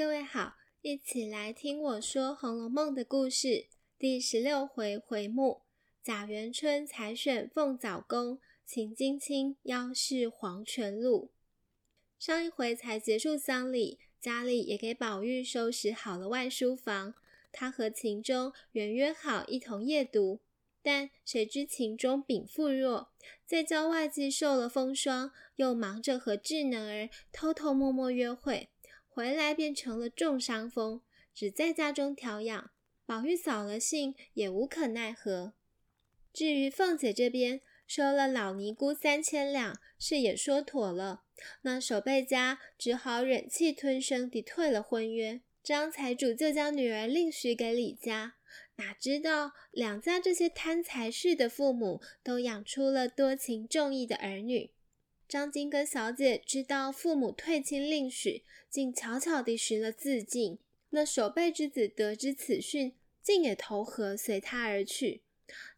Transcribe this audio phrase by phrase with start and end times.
[0.00, 3.66] 各位好，一起来听我说《红楼梦》的故事。
[3.98, 5.60] 第十六回回目：
[6.02, 11.32] 贾元春采选凤藻宫，秦金卿邀试黄泉路。
[12.18, 17.12] 上一回才结束丧礼，家里也给宝玉收拾好了外书房。
[17.52, 20.40] 他和秦钟原约好一同夜读，
[20.82, 23.10] 但谁知秦钟禀赋弱，
[23.44, 28.70] 在郊外既受了风霜，又忙着和智能儿偷偷摸摸约会。
[29.20, 31.02] 回来便成了重伤风，
[31.34, 32.70] 只在家中调养。
[33.04, 35.52] 宝玉扫了兴，也无可奈何。
[36.32, 41.24] 至于凤姐这边，收了老尼姑三千两，事也说妥了。
[41.60, 45.42] 那守备家只好忍气吞声地退了婚约。
[45.62, 48.36] 张财主就将女儿另许给李家。
[48.76, 54.70] 哪知道两家这些贪财似的父母，都养出了多情重义的儿女。
[55.30, 60.58] 张金根小姐知道父母退亲另许，竟悄悄地寻了自尽。
[60.88, 65.22] 那守备之子得知此讯，竟也投河随他而去。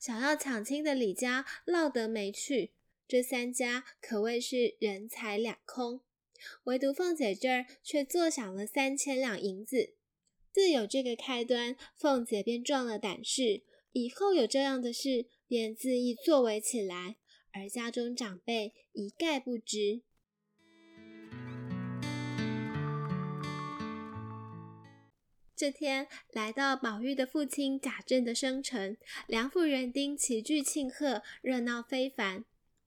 [0.01, 2.71] 想要抢亲的李家落得没趣，
[3.07, 6.01] 这三家可谓是人财两空。
[6.65, 9.93] 唯独凤姐这儿却坐享了三千两银子。
[10.51, 13.61] 自有这个开端，凤姐便壮了胆识，
[13.93, 17.17] 以后有这样的事，便自意作为起来。
[17.53, 20.03] 而家中长辈一概不知。
[25.55, 28.97] 这天来到宝玉的父亲贾政的生辰，
[29.29, 32.45] 梁府人丁齐聚庆贺，热闹非凡。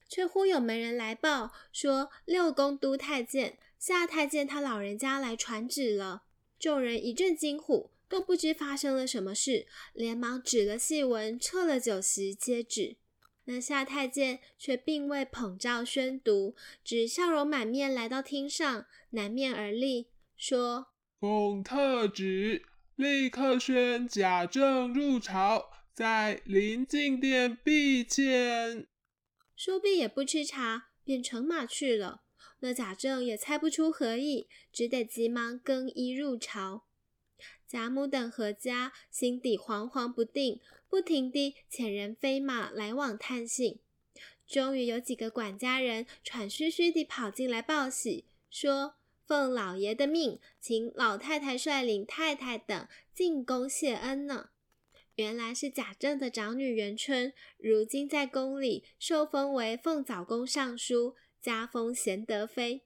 [0.07, 6.23] 却忽有门人来报说，六宫都太监夏太监他老人家来传旨了。
[6.59, 12.97] 众人一阵惊呼，都不知发生了什么事，连忙止了戏文，撤了酒席，接旨。
[13.45, 20.88] 那夏太监却并未捧诏宣读，只笑容满面来到厅上，南面而立，说
[21.19, 22.63] ：“奉特旨，
[22.95, 28.88] 立刻宣贾政入朝，在临近殿必见。”
[29.55, 32.23] 说毕也不吃茶，便乘马去了。
[32.61, 36.88] 那贾政也猜不出何意，只得急忙更衣入朝。
[37.67, 40.61] 贾母等何家心底惶惶不定，
[40.95, 43.81] 不停地遣人飞马来往探信。
[44.47, 48.95] 终于有几个管家人喘吁吁地跑进来报喜，说
[49.28, 54.51] 奉老爷的命，请老太太率领太太等进宫谢恩呢。
[55.16, 62.84] 原来是贾政的长女元春，如今在宫里受封为凤藻宫尚书，加封贤德妃。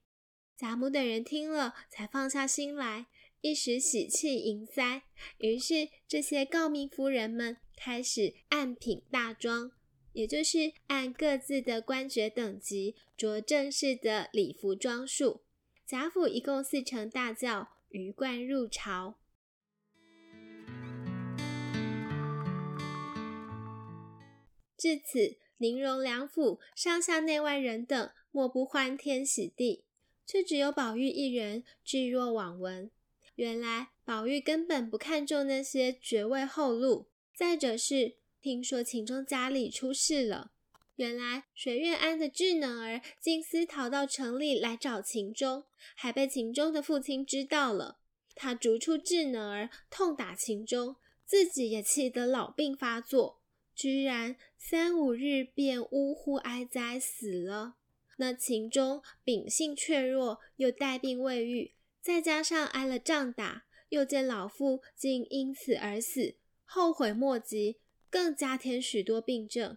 [0.58, 3.06] 贾母等人听了，才放下心来。
[3.42, 5.03] 一时喜气盈腮，
[5.38, 9.72] 于是这些诰命夫人们开始按品大装，
[10.12, 15.44] 也就是按各自的官爵等级着正式的礼服装束。
[15.86, 19.16] 贾府一共四乘大轿，鱼贯入朝。
[24.78, 29.86] 至此，宁荣两府上下内外人等莫不欢天喜地，
[30.26, 32.92] 却只有宝玉一人置若罔闻。
[33.36, 37.08] 原来宝玉根本不看重那些爵位后禄，
[37.40, 40.52] 再者是听说秦钟家里出事了。
[40.98, 45.64] 原来水月庵的智能儿竟私逃到城里来找秦钟，
[45.96, 48.00] 还被秦钟的父亲知道了。
[48.36, 53.40] 他逐出智能儿，痛打秦钟，自己也气得老病发作，
[53.74, 57.76] 居然三五日便呜呼哀哉死了。
[58.18, 61.74] 那秦钟秉性怯弱，又带病未愈。
[62.02, 66.36] 再加上挨了仗打，又见老父竟因此而死，
[66.72, 67.78] 后悔莫及，
[68.12, 69.75] 更加添许多病症。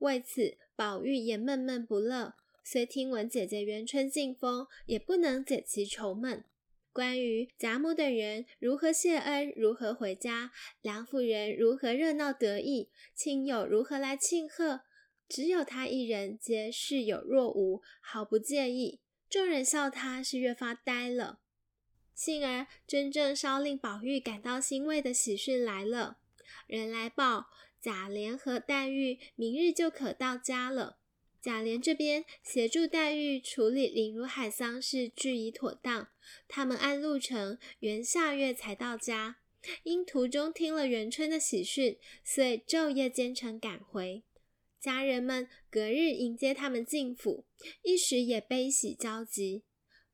[0.00, 2.34] 为此，宝玉也闷闷不乐。
[2.62, 6.44] 虽听闻姐姐元春进封，也不能解其愁闷。
[6.92, 10.50] 关于贾母等人如何谢恩，如何回家，
[10.82, 14.82] 梁府人如何热闹得意，亲友如何来庆贺，
[15.26, 19.00] 只有他一人皆视有若无，毫不介意。
[19.30, 21.38] 众人笑他是越发呆了。
[22.14, 26.18] 幸而真正稍令宝玉感到欣慰的喜讯来了，
[26.66, 27.46] 人来报
[27.80, 30.98] 贾琏和黛玉明日就可到家了。
[31.40, 36.08] 贾琏这边协助黛玉处理林如海丧事，俱已妥当。
[36.48, 39.36] 他们按路程原下月才到家，
[39.84, 44.24] 因途中听了元春的喜讯，遂昼夜兼程赶回。
[44.80, 47.44] 家人们隔日迎接他们进府，
[47.82, 49.64] 一时也悲喜交集。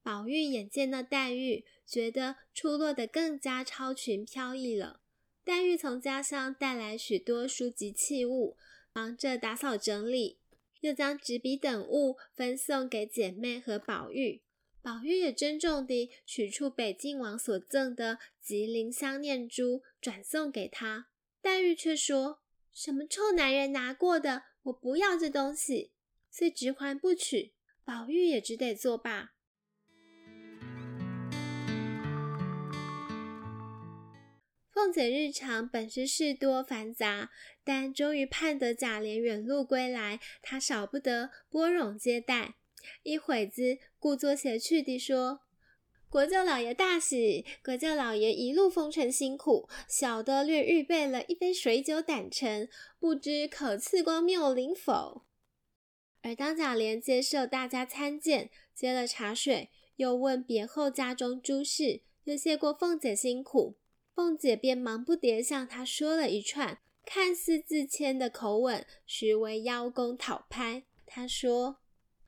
[0.03, 5.02] 宝玉眼见那黛玉，觉得出落得更加超群飘逸了。
[5.45, 8.57] 黛玉从家乡带来许多书籍器物，
[8.93, 10.39] 忙着打扫整理，
[10.81, 14.43] 又将纸笔等物分送给姐妹和宝玉。
[14.81, 21.09] 宝玉也郑重地取出北静王所赠的吉林香念珠，转送给他。
[21.41, 22.41] 黛玉却说
[22.73, 25.93] ：“什么臭男人拿过的，我不要这东西。”
[26.31, 27.53] 遂直还不取。
[27.85, 29.35] 宝玉也只得作罢。
[34.73, 37.31] 凤姐日常本是事多繁杂，
[37.63, 42.55] 但终于盼得贾琏远路归来，她少不得拨冗接待。
[43.03, 45.41] 一会子，故作谐趣地说
[46.09, 52.67] ：“国舅老爷大喜，国舅老爷一路风尘辛苦，小的略预备了一杯水酒胆橙，
[52.99, 55.27] 不知可赐光谬领否？”
[56.23, 63.77] 而当贾琏接受大家参见，接了茶水，又问别后家中诸事，又谢过凤姐辛苦，
[64.15, 70.85] 凤姐便忙不迭向他说了一串，看似自谦的口吻，实为邀功讨拍。
[71.07, 71.79] 他说。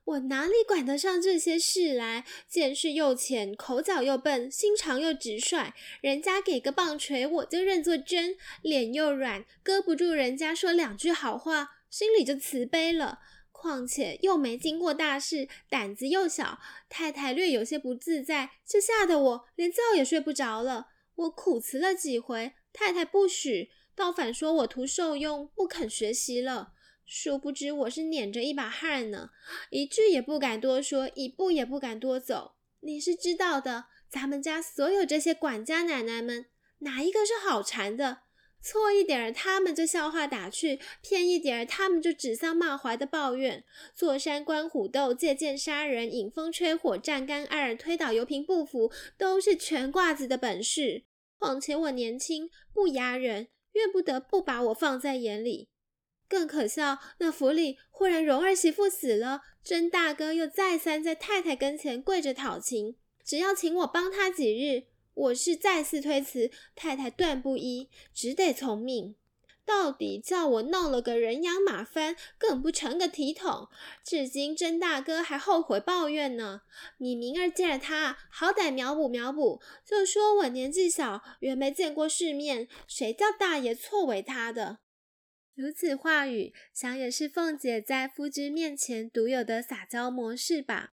[0.07, 2.27] 我哪里管得上这些事来？
[2.47, 5.73] 见识又浅，口角又笨，心肠又直率。
[6.03, 13.21] 人家给个棒槌，我就认作真；脸又软，搁不住人家说两句好话，心里就慈悲了。
[13.51, 16.59] 况且又没经过大事，胆子又小，
[16.91, 20.89] 太太略有些不自在，就吓得我连觉也睡不着了。
[21.15, 26.73] 我苦辞了几回，太太不许，倒反说我徒受用，不肯学习了。
[27.07, 29.31] 殊不知我是撵着一把汗呢，
[29.71, 32.57] 一句也不敢多说，一步也不敢多走。
[32.81, 36.47] 你是知道的，咱们家所有这些管家奶奶们，
[36.79, 38.24] 哪一个是好缠的？
[38.65, 43.63] 错一点儿，他们就笑话打趣；偏一点儿，他们就指桑骂槐的抱怨。
[43.95, 51.05] 坐山观虎斗，借剑杀人，引风吹火，站干二，推倒油瓶不服，都是全挂子的本事。
[51.39, 55.69] 况且我年轻，不压人，怨不得不把我放在眼里。
[56.27, 64.94] 更可笑，那府里忽然荣儿媳妇死了，甄大哥又再三在太太跟前跪着讨情，只要请我帮他几日。
[65.15, 69.15] 我是再次推辞，太太断不依，只得从命。
[69.67, 73.69] 到底叫我弄了个人仰马翻，更不成个体统。
[74.05, 76.61] 至今甄大哥还后悔抱怨呢。
[76.99, 84.81] 你明儿见了他，好歹描补描补，就说我年纪小，原没见过世面，谁叫大爷错为他的。
[85.55, 90.93] 如此话语，想也是凤姐在夫君面前独有的撒娇模式吧。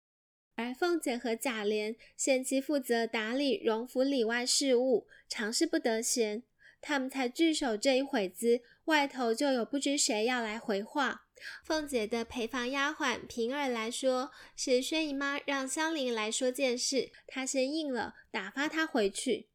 [0.60, 6.42] 而凤姐和贾琏限期负责打理荣府里外事务，常是不得闲。
[6.82, 11.22] 他们才聚首这一会子，外头就有不知谁要来回话。
[11.64, 19.48] 凤姐的陪房丫鬟平儿来说，是薛姨妈让香菱来说件事，她先应了，打发她回去。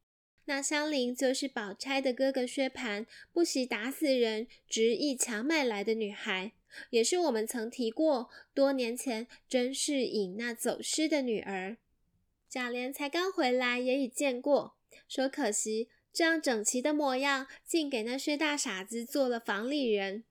[0.45, 6.53] 那香菱就是宝钗的哥哥薛蟠，不惜打死人，执意强买来的女孩，
[6.89, 11.77] 也是我们曾提过，多年前甄士隐那走失的女儿。
[12.49, 14.75] 贾琏才刚回来，也已见过，
[15.07, 20.23] 说可惜这样整齐的模样，竟给那薛大傻子做了房里人。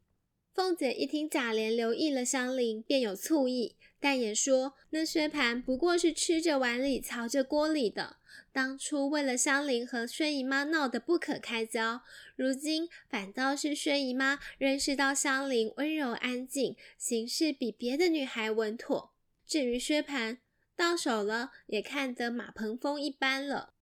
[0.54, 3.76] 凤姐一听贾琏留意了香菱，便有醋意。
[3.98, 8.16] 但也说，那薛蟠不过是吃着碗里，瞧着锅里的。
[8.54, 12.02] 当初为了香菱和薛姨妈闹得不可开交，
[12.36, 19.12] 如今反倒是薛姨妈认识到香菱温柔安静，行事比别的女孩稳妥。
[19.44, 20.38] 至于薛蟠，
[20.76, 23.74] 到手了也看得马鹏风一般了。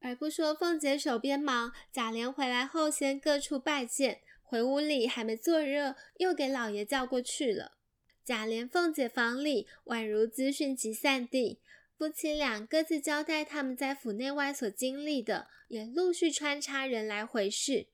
[0.00, 4.22] 而不说凤姐手边忙，贾琏回来后先各处拜见。
[4.42, 7.72] 回屋里还没坐热，又给老爷叫过去了。
[8.24, 11.60] 贾琏、凤姐房里宛如资讯集散地，
[11.98, 17.88] 夫妻俩各自交代他们在府内外所经历的，也陆续穿插人来回事。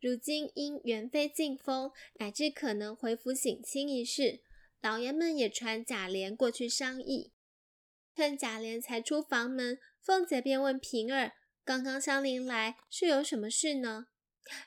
[0.00, 4.40] 如今因元妃进封，乃至可能回府省亲一事，
[4.80, 7.32] 老爷们也传贾琏过去商议。
[8.14, 11.32] 趁贾琏才出房门，凤姐便问平儿
[11.64, 14.06] ：“刚刚香菱来是有什么事呢？”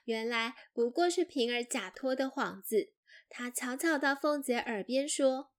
[0.06, 2.92] 原来不过是平儿假托的幌子。
[3.38, 5.52] 她悄悄到凤姐耳边说：“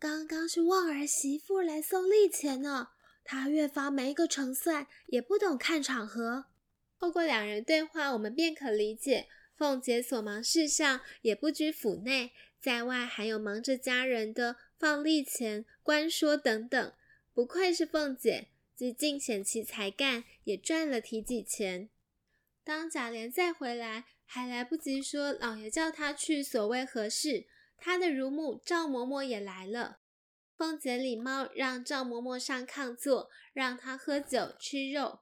[0.00, 2.92] 刚刚是旺儿媳妇来送利钱呢。
[3.22, 6.46] 她越发没个成算，也不懂看场合。”
[6.98, 16.92] 透过两人对话，我们便可理解，凤姐所忙事项也不拘府内，在外还有忙着家人的放利钱、官说等等。
[17.34, 21.90] 不愧是凤姐，既尽显其才干，也赚了体己钱。
[22.64, 29.98] 当贾琏再回来，还来不及说老爷叫他去所谓何事，他的乳母赵嬷嬷也来了。
[30.56, 35.18] 凤姐礼貌让赵嬷嬷上炕坐，让她喝酒吃肉。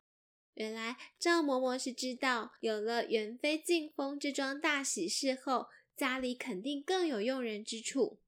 [0.53, 8.21] 原来赵嬷嬷是知道有了元妃进封这桩大喜事后，家里肯定更有用人之处。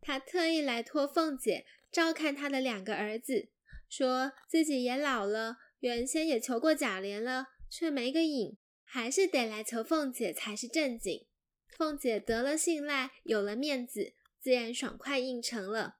[0.00, 3.48] 她特意来托凤姐照看她的两个儿子，
[3.88, 8.56] 说自己也老了，原先也求过贾琏了，却没个影，
[8.92, 11.24] 还是得来求凤姐才是正经。
[11.68, 15.98] 凤姐得了信赖，有了面子，自然爽快应承了。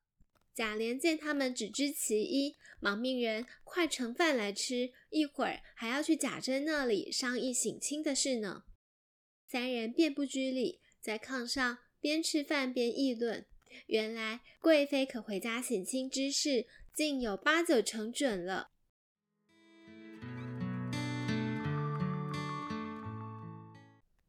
[0.52, 8.64] 贾琏见他们只知其一，忙命人快盛饭来吃，一会儿还要去贾珍那里商议省亲的事呢。
[9.46, 13.46] 三人便不拘礼，在炕上边吃饭边议论。
[13.86, 18.72] 原来贵妃可回家省亲之事，竟有八九成准了。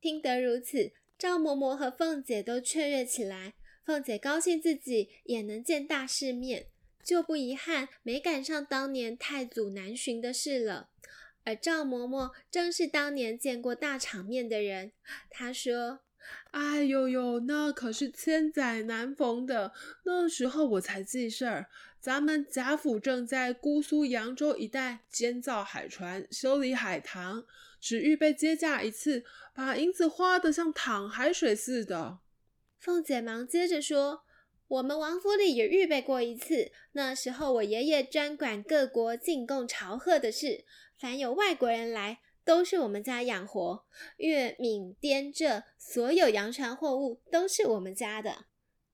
[0.02, 3.54] 听得如此，赵嬷嬷和凤姐都雀跃起来。
[3.86, 6.66] 凤姐高兴自己也能见大世面，
[7.04, 10.90] 就不遗憾没赶上当年太祖南巡的事了。
[11.44, 14.92] 而赵嬷嬷正是当年见过大场面的人，
[15.30, 16.00] 她说。
[16.52, 19.74] 哎呦呦，那可是千载难逢的。
[20.06, 21.68] 那时候我才记事儿，
[22.02, 27.46] 咱们贾府正在姑苏扬州一带建造海船，修理海棠，
[27.80, 32.20] 只预备接驾一次，把银子花得像淌海水似的。
[32.80, 34.24] 凤姐忙接着说
[34.68, 40.66] ：“我们王府里也预备过一次，那时候我爷爷专管各国进贡朝贺的事，
[40.98, 43.86] 凡有外国人来。”都是我们家养活，
[44.18, 48.46] 粤闽滇浙所有洋船货物都是我们家的。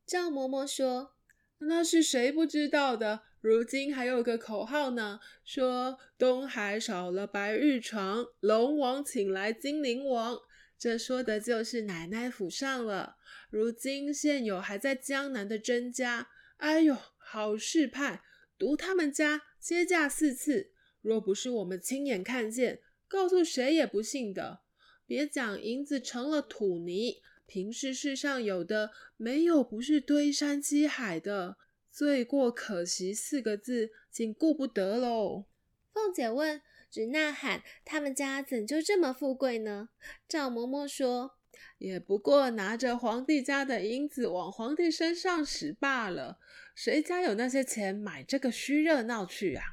[0.06, 1.14] 赵嬷嬷说
[1.60, 3.22] ：“那是谁不知道的？
[3.42, 10.38] 如今还有个口号呢，说东海少了白玉床，龙王请来金陵王。
[10.78, 13.16] 这说的就是奶奶府上了。
[13.50, 18.22] 如今现有还在江南的甄家，哎呦，好事派，
[18.58, 20.72] 独他们家接驾四次。
[21.02, 24.60] 若不是我们亲眼看见。”告诉谁也不信的，
[25.06, 31.58] 别讲银子成了土泥，平时世上有的没有不是堆山积海的，
[31.90, 35.46] 罪过可惜四个字，竟顾不得喽。
[35.94, 36.62] 凤姐问
[36.92, 39.90] ：“只呐喊他们家怎就这么富贵呢？”
[40.28, 41.38] 赵嬷嬷说
[41.80, 46.40] ：“也不过拿着皇帝家的银子往皇帝身上使罢了，
[46.76, 49.64] 谁家有那些钱买这个虚热闹去啊？”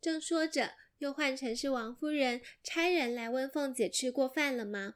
[0.00, 0.74] 正说着，
[1.04, 4.94] 又换成是王夫人差人来问凤姐吃过饭了吗？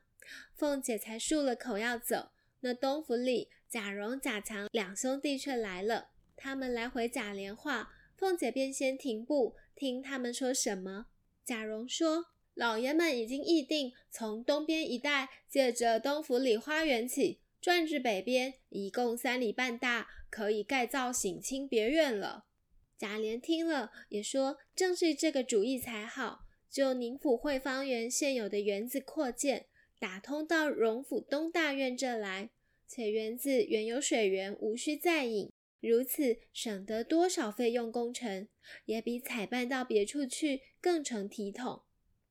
[0.56, 6.08] 凤姐才漱了口要走，那东府里贾蓉、贾强两兄弟却来了。
[6.34, 11.08] 他们来回贾琏话，凤姐便先停步，听他们说什么。
[11.44, 22.46] 贾蓉说：“老爷们已经议定，从东边一带，借着东府里花园起，转至北边，一共三里半大，可以盖造省亲别院了。”
[22.98, 26.40] 贾琏听了，也说：“正是这个主意才好。
[26.68, 29.66] 就宁府惠芳园现有的园子扩建，
[30.00, 32.50] 打通到荣府东大院这来，
[32.88, 35.52] 且园子原有水源，无需再引。
[35.80, 38.48] 如此省得多少费用工程，
[38.86, 41.84] 也比采办到别处去更成体统。”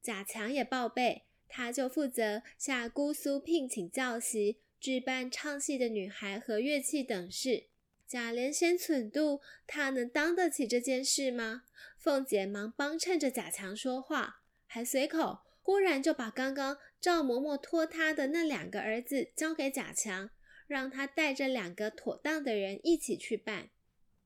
[0.03, 7.67] 贾强也报备，他就负责下姑苏聘请教习、置办唱戏的女孩和乐器等事。
[8.07, 11.63] 贾琏先蠢度，他能当得起这件事吗？
[11.97, 20.29] 凤姐忙帮衬着贾强说话，还随口忽然就把刚刚赵嬷嬷托他的那两个儿子交给贾强，
[20.67, 23.69] 让他带着两个妥当的人一起去办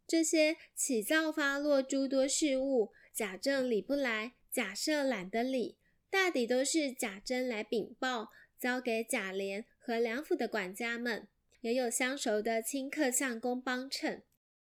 [0.05, 2.91] 这些起造发落诸多事务。
[3.13, 5.77] 贾政理不来，贾赦懒得理，
[6.09, 11.27] 大抵都是贾珍来禀报，交给贾琏和梁府的管家们。
[11.61, 14.23] 也有相熟的亲客相公帮衬，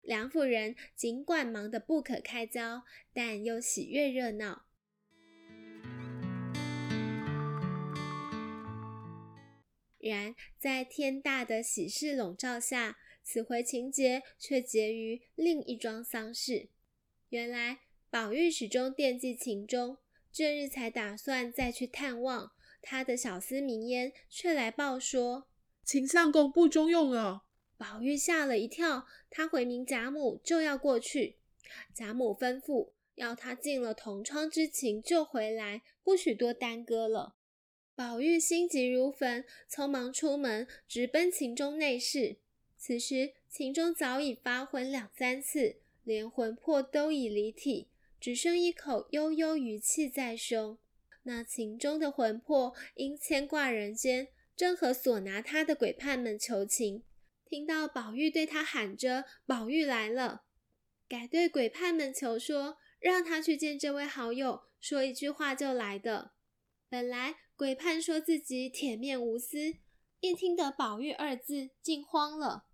[0.01, 4.65] 梁夫人尽管忙得不可开交，但又喜悦热闹。
[9.99, 16.69] 然在天大的喜事笼罩下，此回情节却结于另一桩丧事。
[17.27, 19.99] 原来宝玉始终惦记秦钟，
[20.31, 25.48] 这日才打算再去探望，他的小厮明烟却来报说。
[25.91, 29.07] 秦相公不中用了，宝玉吓了一跳。
[29.31, 31.37] 他回明贾母就要过去，
[31.95, 37.33] 贾母吩咐要他尽了同窗之情就回来，不许多耽搁了。
[37.95, 42.37] 宝玉心急如焚，匆忙出门直奔秦钟内室。
[42.77, 47.87] 此时秦钟早已发昏两三次，连魂魄都已离体，
[48.19, 50.77] 只剩一口悠悠余气在胸。
[51.23, 54.27] 那秦钟的魂魄因牵挂人间。
[54.59, 57.05] 正和所拿他的鬼判们求情，
[57.45, 60.41] 听到宝玉对他喊着“宝玉来了”，
[61.07, 66.33] 改对鬼判们求说，让他去见这位好友，说一句话就来的。
[66.89, 69.75] 本来鬼判说自己铁面无私，
[70.19, 72.65] 一听得宝玉二字，竟慌了。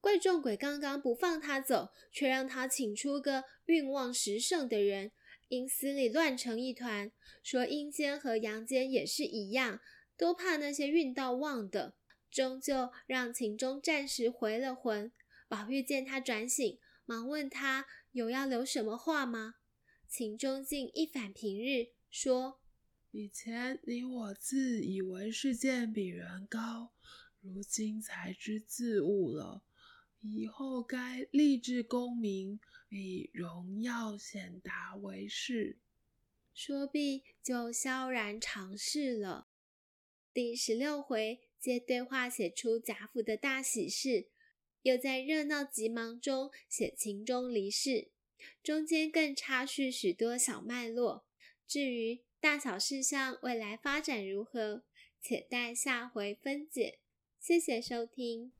[0.00, 5.12] 贵重鬼刚刚不放他走，却让他请出个运旺时盛的人，
[5.48, 9.80] 阴司里乱成一团，说阴间和阳间也是一样，
[10.16, 11.96] 都怕那些运到旺的。
[12.30, 15.12] 终究让秦钟暂时回了魂。
[15.46, 19.54] 宝玉见他转醒，忙问他有要留什么话吗？
[20.08, 22.60] 秦钟竟一反平日，说
[23.12, 26.92] ：“以前你我自以为是见比人高，
[27.40, 29.62] 如今才知自误了。
[30.20, 35.78] 以后该立志功名，以荣耀显达为事。”
[36.52, 39.48] 说毕，就萧然长逝了。
[40.34, 41.40] 第十六回。
[41.58, 44.28] 借对话写出贾府的大喜事，
[44.82, 48.10] 又在热闹急忙中写秦钟离世，
[48.62, 51.24] 中间更插叙许多小脉络。
[51.66, 54.84] 至于大小事项未来发展如何，
[55.22, 56.98] 且待下回分解。
[57.40, 58.52] 谢谢收听。